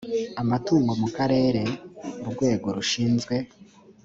[0.41, 1.61] amatugo mu karere
[2.23, 3.35] urwego rushinzwe